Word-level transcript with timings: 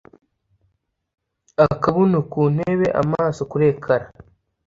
Akabuno 1.65 2.17
ku 2.31 2.41
ntebe 2.53 2.87
amaso 3.01 3.41
kuri 3.51 3.63
ekara 3.73 4.05